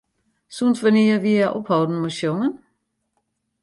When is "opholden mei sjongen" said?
1.59-2.53